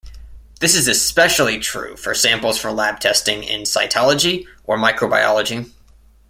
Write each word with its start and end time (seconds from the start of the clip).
This 0.61 0.73
is 0.73 0.87
especially 0.87 1.59
true 1.59 1.95
for 1.95 2.15
samples 2.15 2.57
for 2.57 2.71
lab 2.71 2.99
testing 2.99 3.43
in 3.43 3.65
cytology 3.65 4.47
or 4.63 4.75
microbiology. 4.75 5.71